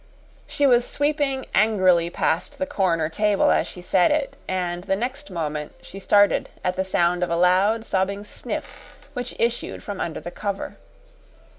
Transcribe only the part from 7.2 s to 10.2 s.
of a loud, sobbing sniff which issued from under